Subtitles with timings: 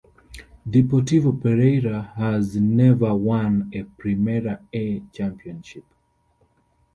[0.67, 5.85] Deportivo Pereira has never won a Primera A championship.